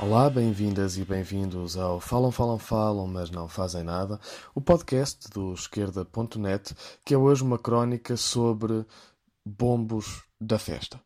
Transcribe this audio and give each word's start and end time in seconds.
Olá, 0.00 0.30
bem-vindas 0.30 0.96
e 0.96 1.04
bem-vindos 1.04 1.76
ao 1.76 1.98
Falam, 1.98 2.30
Falam, 2.30 2.56
Falam, 2.56 3.08
mas 3.08 3.32
não 3.32 3.48
fazem 3.48 3.82
nada, 3.82 4.20
o 4.54 4.60
podcast 4.60 5.28
do 5.30 5.52
esquerda.net, 5.52 6.72
que 7.04 7.14
é 7.14 7.18
hoje 7.18 7.42
uma 7.42 7.58
crónica 7.58 8.16
sobre 8.16 8.86
bombos 9.44 10.22
da 10.40 10.56
festa. 10.56 11.00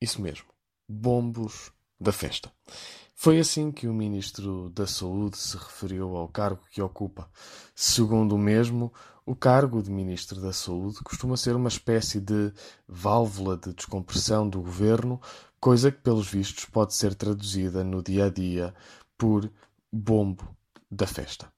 Isso 0.00 0.22
mesmo, 0.22 0.46
bombos 0.88 1.70
da 2.00 2.12
festa. 2.12 2.50
Foi 3.14 3.38
assim 3.38 3.70
que 3.70 3.86
o 3.86 3.92
Ministro 3.92 4.70
da 4.70 4.86
Saúde 4.86 5.36
se 5.36 5.58
referiu 5.58 6.16
ao 6.16 6.26
cargo 6.26 6.62
que 6.70 6.80
ocupa. 6.80 7.28
Segundo 7.74 8.36
o 8.36 8.38
mesmo, 8.38 8.90
o 9.26 9.36
cargo 9.36 9.82
de 9.82 9.90
Ministro 9.90 10.40
da 10.40 10.54
Saúde 10.54 11.00
costuma 11.04 11.36
ser 11.36 11.54
uma 11.54 11.68
espécie 11.68 12.18
de 12.18 12.50
válvula 12.88 13.58
de 13.58 13.74
descompressão 13.74 14.48
do 14.48 14.62
governo, 14.62 15.20
coisa 15.60 15.92
que, 15.92 16.00
pelos 16.00 16.28
vistos, 16.28 16.64
pode 16.64 16.94
ser 16.94 17.14
traduzida 17.14 17.84
no 17.84 18.02
dia 18.02 18.26
a 18.26 18.30
dia 18.30 18.74
por 19.18 19.50
bombo 19.92 20.56
da 20.90 21.06
festa. 21.06 21.52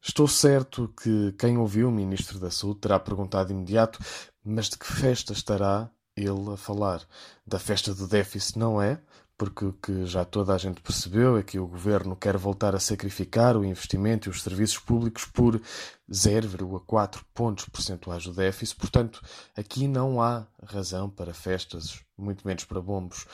Estou 0.00 0.26
certo 0.26 0.92
que 1.00 1.32
quem 1.38 1.58
ouviu 1.58 1.88
o 1.88 1.92
Ministro 1.92 2.38
da 2.38 2.50
Saúde 2.50 2.80
terá 2.80 2.98
perguntado 2.98 3.48
de 3.48 3.54
imediato: 3.54 3.98
mas 4.44 4.68
de 4.68 4.78
que 4.78 4.86
festa 4.86 5.32
estará 5.32 5.90
ele 6.16 6.52
a 6.52 6.56
falar? 6.56 7.02
Da 7.46 7.58
festa 7.58 7.94
do 7.94 8.08
déficit, 8.08 8.58
não 8.58 8.80
é? 8.80 9.00
Porque 9.36 9.64
o 9.64 9.72
que 9.72 10.06
já 10.06 10.24
toda 10.24 10.54
a 10.54 10.58
gente 10.58 10.80
percebeu 10.80 11.36
é 11.36 11.42
que 11.42 11.58
o 11.58 11.66
governo 11.66 12.14
quer 12.14 12.36
voltar 12.36 12.74
a 12.74 12.80
sacrificar 12.80 13.56
o 13.56 13.64
investimento 13.64 14.28
e 14.28 14.30
os 14.30 14.42
serviços 14.42 14.78
públicos 14.78 15.24
por 15.24 15.60
0,4 16.10 17.20
pontos 17.34 17.64
percentuais 17.68 18.24
do 18.24 18.32
déficit. 18.32 18.78
Portanto, 18.78 19.20
aqui 19.56 19.88
não 19.88 20.22
há 20.22 20.46
razão 20.64 21.08
para 21.10 21.34
festas, 21.34 22.00
muito 22.16 22.46
menos 22.46 22.64
para 22.64 22.80
bombos. 22.80 23.26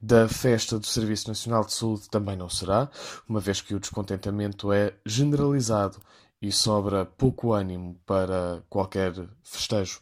Da 0.00 0.28
festa 0.28 0.78
do 0.78 0.86
Serviço 0.86 1.28
Nacional 1.28 1.64
de 1.64 1.72
Saúde 1.72 2.10
também 2.10 2.36
não 2.36 2.48
será, 2.48 2.90
uma 3.28 3.40
vez 3.40 3.60
que 3.60 3.74
o 3.74 3.80
descontentamento 3.80 4.72
é 4.72 4.94
generalizado 5.06 5.98
e 6.42 6.52
sobra 6.52 7.06
pouco 7.06 7.52
ânimo 7.52 7.98
para 8.04 8.62
qualquer 8.68 9.14
festejo. 9.42 10.00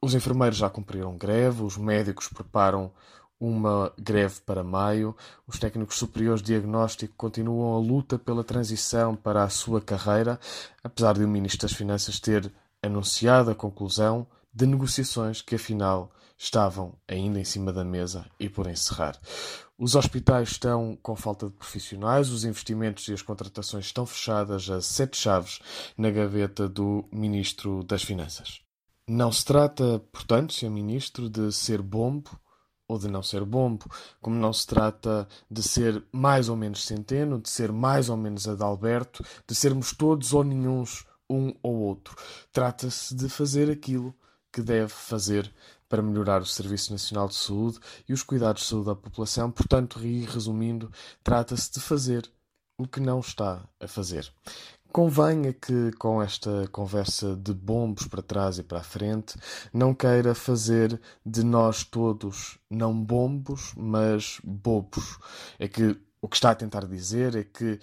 Os 0.00 0.14
enfermeiros 0.14 0.58
já 0.58 0.70
cumpriram 0.70 1.16
greve, 1.16 1.64
os 1.64 1.76
médicos 1.76 2.28
preparam 2.28 2.92
uma 3.38 3.92
greve 3.98 4.40
para 4.40 4.64
maio. 4.64 5.14
Os 5.46 5.58
técnicos 5.58 5.96
superiores 5.96 6.42
de 6.42 6.52
diagnóstico 6.52 7.14
continuam 7.16 7.76
a 7.76 7.80
luta 7.80 8.18
pela 8.18 8.44
transição 8.44 9.14
para 9.14 9.44
a 9.44 9.48
sua 9.48 9.80
carreira, 9.80 10.38
apesar 10.82 11.14
de 11.14 11.24
o 11.24 11.28
Ministro 11.28 11.66
das 11.66 11.76
Finanças 11.76 12.18
ter 12.18 12.52
anunciado 12.82 13.50
a 13.50 13.54
conclusão 13.54 14.26
de 14.52 14.66
negociações 14.66 15.42
que, 15.42 15.54
afinal, 15.54 16.10
estavam 16.38 16.94
ainda 17.08 17.38
em 17.40 17.44
cima 17.44 17.72
da 17.72 17.84
mesa 17.84 18.26
e 18.38 18.48
por 18.48 18.66
encerrar. 18.66 19.18
Os 19.78 19.94
hospitais 19.94 20.50
estão 20.52 20.96
com 21.02 21.14
falta 21.14 21.46
de 21.46 21.52
profissionais, 21.52 22.30
os 22.30 22.44
investimentos 22.44 23.06
e 23.08 23.12
as 23.12 23.20
contratações 23.20 23.86
estão 23.86 24.06
fechadas 24.06 24.70
a 24.70 24.80
sete 24.80 25.18
chaves 25.18 25.60
na 25.96 26.10
gaveta 26.10 26.66
do 26.68 27.06
Ministro 27.12 27.84
das 27.84 28.02
Finanças. 28.02 28.60
Não 29.08 29.30
se 29.30 29.44
trata, 29.44 30.02
portanto, 30.10 30.52
Sr. 30.52 30.70
Ministro, 30.70 31.28
de 31.28 31.52
ser 31.52 31.80
bombo 31.82 32.30
ou 32.88 32.98
de 32.98 33.08
não 33.08 33.22
ser 33.22 33.44
bombo, 33.44 33.90
como 34.20 34.36
não 34.36 34.52
se 34.52 34.66
trata 34.66 35.26
de 35.50 35.62
ser 35.62 36.04
mais 36.12 36.48
ou 36.48 36.56
menos 36.56 36.84
Centeno, 36.84 37.40
de 37.40 37.48
ser 37.48 37.72
mais 37.72 38.08
ou 38.08 38.16
menos 38.16 38.46
Adalberto, 38.46 39.24
de 39.46 39.54
sermos 39.54 39.92
todos 39.92 40.32
ou 40.32 40.44
nenhuns 40.44 41.04
um 41.28 41.52
ou 41.62 41.76
outro. 41.76 42.16
Trata-se 42.52 43.14
de 43.14 43.28
fazer 43.28 43.70
aquilo 43.70 44.14
que 44.52 44.62
deve 44.62 44.92
fazer 44.92 45.52
para 45.88 46.02
melhorar 46.02 46.40
o 46.40 46.46
Serviço 46.46 46.92
Nacional 46.92 47.28
de 47.28 47.34
Saúde 47.34 47.78
e 48.08 48.12
os 48.12 48.22
cuidados 48.22 48.62
de 48.62 48.68
saúde 48.68 48.86
da 48.86 48.96
população. 48.96 49.50
Portanto, 49.50 49.98
resumindo, 49.98 50.90
trata-se 51.22 51.72
de 51.72 51.80
fazer 51.80 52.30
o 52.78 52.86
que 52.86 53.00
não 53.00 53.20
está 53.20 53.66
a 53.80 53.88
fazer. 53.88 54.30
Convenha 54.92 55.52
que, 55.52 55.92
com 55.98 56.22
esta 56.22 56.66
conversa 56.72 57.36
de 57.36 57.52
bombos 57.52 58.06
para 58.06 58.22
trás 58.22 58.58
e 58.58 58.62
para 58.62 58.78
a 58.78 58.82
frente, 58.82 59.36
não 59.72 59.94
queira 59.94 60.34
fazer 60.34 60.98
de 61.24 61.44
nós 61.44 61.84
todos 61.84 62.58
não 62.70 62.98
bombos, 62.98 63.74
mas 63.76 64.38
bobos. 64.42 65.18
É 65.58 65.68
que 65.68 65.98
o 66.20 66.28
que 66.28 66.36
está 66.36 66.50
a 66.50 66.54
tentar 66.54 66.86
dizer 66.86 67.36
é 67.36 67.44
que 67.44 67.78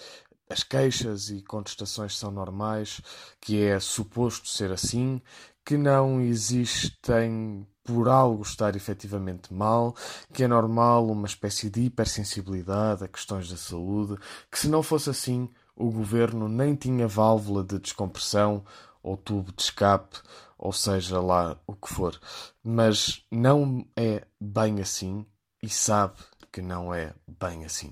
as 0.50 0.64
queixas 0.64 1.30
e 1.30 1.42
contestações 1.42 2.18
são 2.18 2.32
normais, 2.32 3.02
que 3.40 3.64
é 3.64 3.80
suposto 3.80 4.48
ser 4.48 4.72
assim, 4.72 5.22
que 5.66 5.78
não 5.78 6.20
existem 6.20 7.66
por 7.84 8.08
algo 8.08 8.44
estar 8.44 8.76
efetivamente 8.76 9.54
mal, 9.54 9.96
que 10.34 10.44
é 10.44 10.48
normal 10.48 11.08
uma 11.08 11.28
espécie 11.28 11.70
de 11.70 11.82
hipersensibilidade 11.82 13.04
a 13.04 13.08
questões 13.08 13.50
da 13.50 13.58
saúde, 13.58 14.18
que 14.50 14.58
se 14.58 14.68
não 14.68 14.82
fosse 14.82 15.10
assim 15.10 15.50
o 15.76 15.92
governo 15.92 16.48
nem 16.48 16.76
tinha 16.76 17.08
válvula 17.08 17.64
de 17.64 17.80
descompressão 17.80 18.64
ou 19.02 19.18
tubo 19.18 19.52
de 19.52 19.62
escape, 19.62 20.18
ou 20.58 20.72
seja 20.72 21.20
lá 21.20 21.58
o 21.68 21.74
que 21.74 21.94
for. 21.94 22.20
Mas 22.64 23.26
não 23.32 23.86
é 23.96 24.26
bem 24.40 24.80
assim 24.80 25.26
e 25.62 25.70
sabe 25.70 26.16
que 26.54 26.62
não 26.62 26.94
é 26.94 27.14
bem 27.28 27.66
assim. 27.66 27.90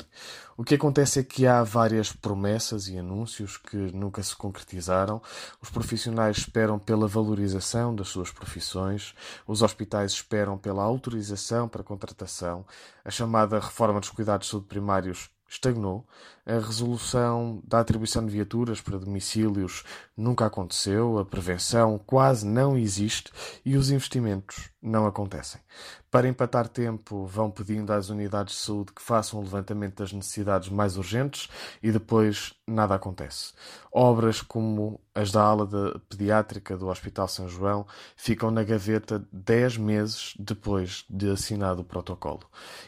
O 0.55 0.63
que 0.63 0.75
acontece 0.75 1.19
é 1.19 1.23
que 1.23 1.47
há 1.47 1.63
várias 1.63 2.13
promessas 2.13 2.87
e 2.87 2.95
anúncios 2.95 3.57
que 3.57 3.75
nunca 3.75 4.21
se 4.21 4.35
concretizaram. 4.35 5.19
Os 5.59 5.71
profissionais 5.71 6.37
esperam 6.37 6.77
pela 6.77 7.07
valorização 7.07 7.95
das 7.95 8.09
suas 8.09 8.29
profissões, 8.29 9.15
os 9.47 9.63
hospitais 9.63 10.11
esperam 10.11 10.59
pela 10.59 10.83
autorização 10.83 11.67
para 11.67 11.83
contratação, 11.83 12.63
a 13.03 13.09
chamada 13.09 13.59
reforma 13.59 13.99
dos 13.99 14.11
cuidados 14.11 14.45
de 14.45 14.51
saúde 14.51 14.67
primários 14.67 15.31
estagnou. 15.51 16.07
A 16.45 16.53
resolução 16.53 17.61
da 17.67 17.81
atribuição 17.81 18.25
de 18.25 18.31
viaturas 18.31 18.81
para 18.81 18.97
domicílios 18.97 19.83
nunca 20.17 20.45
aconteceu, 20.45 21.19
a 21.19 21.25
prevenção 21.25 21.99
quase 21.99 22.47
não 22.47 22.77
existe 22.77 23.31
e 23.63 23.75
os 23.75 23.91
investimentos 23.91 24.71
não 24.81 25.05
acontecem. 25.05 25.61
Para 26.09 26.27
empatar 26.27 26.67
tempo, 26.67 27.25
vão 27.25 27.51
pedindo 27.51 27.91
às 27.93 28.09
unidades 28.09 28.55
de 28.55 28.61
saúde 28.61 28.91
que 28.93 29.01
façam 29.01 29.39
o 29.39 29.43
levantamento 29.43 29.97
das 29.97 30.11
necessidades 30.11 30.69
mais 30.69 30.97
urgentes 30.97 31.47
e 31.83 31.91
depois 31.91 32.53
nada 32.67 32.95
acontece. 32.95 33.53
Obras 33.91 34.41
como 34.41 34.99
as 35.13 35.31
da 35.31 35.43
ala 35.43 35.67
de 35.67 35.99
pediátrica 36.09 36.77
do 36.77 36.87
Hospital 36.87 37.27
São 37.27 37.47
João 37.47 37.85
ficam 38.15 38.49
na 38.49 38.63
gaveta 38.63 39.25
10 39.31 39.77
meses 39.77 40.33
depois 40.39 41.05
de 41.09 41.29
assinado 41.29 41.81
o 41.81 41.85
protocolo. 41.85 42.41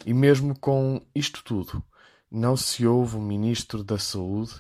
E 0.06 0.14
mesmo 0.14 0.58
com 0.58 1.02
isto 1.14 1.44
tudo, 1.44 1.84
não 2.34 2.58
se 2.58 2.88
ouve 2.88 3.16
um 3.16 3.22
Ministro 3.22 3.84
da 3.84 4.00
Saúde 4.00 4.54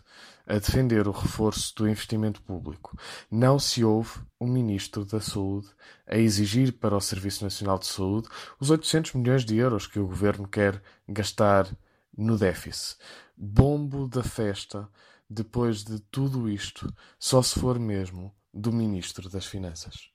a 0.46 0.54
defender 0.60 1.08
o 1.08 1.12
reforço 1.12 1.74
do 1.76 1.90
investimento 1.90 2.40
público. 2.40 2.96
Não 3.32 3.58
se 3.58 3.84
ouve 3.84 4.20
um 4.40 4.46
Ministro 4.46 5.04
da 5.04 5.20
Saúde 5.20 5.70
a 6.06 6.16
exigir 6.16 6.74
para 6.74 6.96
o 6.96 7.02
Serviço 7.02 7.44
Nacional 7.44 7.80
de 7.80 7.88
Saúde 7.88 8.30
os 8.60 8.70
800 8.70 9.14
milhões 9.14 9.44
de 9.44 9.56
euros 9.56 9.88
que 9.88 9.98
o 9.98 10.06
Governo 10.06 10.48
quer 10.48 10.84
gastar 11.10 11.68
no 12.16 12.38
déficit. 12.38 13.00
Bombo 13.36 14.08
da 14.08 14.22
festa, 14.22 14.88
depois 15.28 15.84
de 15.84 16.00
tudo 16.00 16.48
isto, 16.48 16.94
só 17.18 17.42
se 17.42 17.60
for 17.60 17.80
mesmo 17.80 18.32
do 18.54 18.72
Ministro 18.72 19.28
das 19.30 19.48
Finanças. 19.48 20.13